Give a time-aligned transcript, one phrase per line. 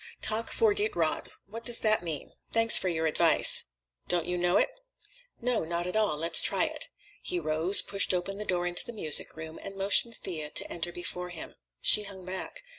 [0.19, 1.29] Tak for Ditt Råd.
[1.45, 3.65] What does that mean?" "'Thanks for your Advice.'
[4.07, 4.71] Don't you know it?"
[5.41, 6.17] "No; not at all.
[6.17, 6.89] Let's try it."
[7.21, 10.91] He rose, pushed open the door into the music room, and motioned Thea to enter
[10.91, 11.53] before him.
[11.81, 12.63] She hung back.